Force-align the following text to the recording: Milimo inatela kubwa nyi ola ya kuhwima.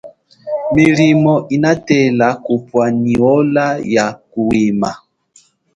Milimo 0.75 1.33
inatela 1.55 2.27
kubwa 2.43 2.83
nyi 3.01 3.13
ola 3.33 3.65
ya 3.93 4.05
kuhwima. 4.31 4.91